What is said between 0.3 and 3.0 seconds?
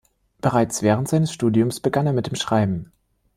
Bereits während seines Studiums begann er mit dem Schreiben.